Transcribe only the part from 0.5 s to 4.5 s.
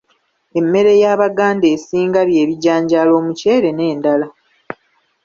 Emmere ya bannaganda esinga by'ebijanjaalo, omuceere n'endala.